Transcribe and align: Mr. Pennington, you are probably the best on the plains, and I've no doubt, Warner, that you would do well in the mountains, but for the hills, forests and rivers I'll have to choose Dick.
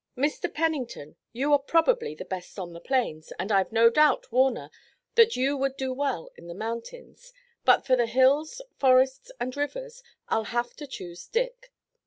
Mr. 0.17 0.51
Pennington, 0.51 1.15
you 1.31 1.53
are 1.53 1.59
probably 1.59 2.15
the 2.15 2.25
best 2.25 2.57
on 2.57 2.73
the 2.73 2.81
plains, 2.81 3.31
and 3.37 3.51
I've 3.51 3.71
no 3.71 3.91
doubt, 3.91 4.31
Warner, 4.31 4.71
that 5.13 5.35
you 5.35 5.55
would 5.55 5.77
do 5.77 5.93
well 5.93 6.31
in 6.35 6.47
the 6.47 6.55
mountains, 6.55 7.31
but 7.65 7.85
for 7.85 7.95
the 7.95 8.07
hills, 8.07 8.63
forests 8.79 9.31
and 9.39 9.55
rivers 9.55 10.01
I'll 10.27 10.45
have 10.45 10.75
to 10.77 10.87
choose 10.87 11.27
Dick. 11.27 11.71